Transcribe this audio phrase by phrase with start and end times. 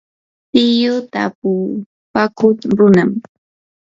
[0.51, 3.11] tiyuu tapupakuq runam.